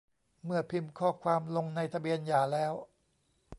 [0.45, 2.73] เมื่อพิมพ์ข้อความลงในทะเบียนหย่าแล้ว